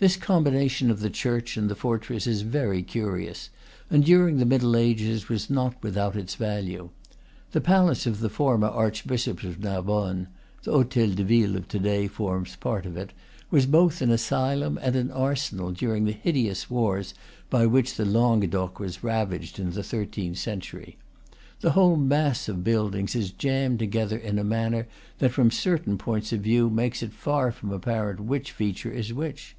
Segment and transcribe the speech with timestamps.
[0.00, 3.50] This combination of the church and the for tress is very curious,
[3.90, 6.90] and during the Middle Ages was not without its value.
[7.50, 10.28] The palace of the former arch bishops of Narbonne
[10.62, 13.12] (the hotel de ville of to day forms part of it)
[13.50, 17.12] was both an asylum and an arsenal during the hideous wars
[17.50, 20.96] by which the Languedoc was ravaged in the thirteenth century.
[21.60, 24.86] The whole mass of buildings is jammed together in a manner
[25.18, 29.56] that from certain points of view makes it far from apparent which feature is which.